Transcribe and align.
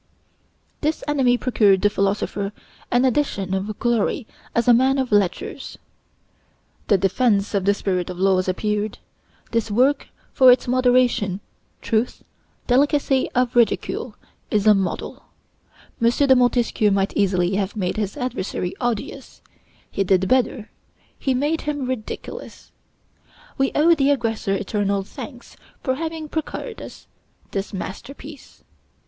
This 0.81 1.03
enemy 1.07 1.37
procured 1.37 1.83
the 1.83 1.89
philosopher 1.91 2.53
an 2.89 3.05
addition 3.05 3.53
of 3.53 3.77
glory 3.77 4.25
as 4.55 4.67
a 4.67 4.73
man 4.73 4.97
of 4.97 5.11
letters: 5.11 5.77
the 6.87 6.97
'Defense 6.97 7.53
of 7.53 7.65
the 7.65 7.73
Spirit 7.75 8.09
of 8.09 8.17
Laws' 8.17 8.47
appeared. 8.47 8.97
This 9.51 9.69
work, 9.69 10.07
for 10.33 10.51
its 10.51 10.67
moderation, 10.67 11.39
truth, 11.83 12.23
delicacy 12.65 13.29
of 13.35 13.55
ridicule, 13.55 14.15
is 14.49 14.65
a 14.65 14.73
model. 14.73 15.21
M. 16.01 16.09
de 16.09 16.35
Montesquieu 16.35 16.89
might 16.89 17.15
easily 17.15 17.53
have 17.57 17.75
made 17.75 17.97
his 17.97 18.17
adversary 18.17 18.73
odious; 18.81 19.43
he 19.91 20.03
did 20.03 20.27
better 20.27 20.71
he 21.19 21.35
made 21.35 21.61
him 21.61 21.85
ridiculous. 21.85 22.71
We 23.55 23.71
owe 23.75 23.93
the 23.93 24.09
aggressor 24.09 24.55
eternal 24.55 25.03
thanks 25.03 25.55
for 25.83 25.93
having 25.93 26.27
procured 26.27 26.81
us 26.81 27.05
this 27.51 27.71
masterpiece. 27.71 28.63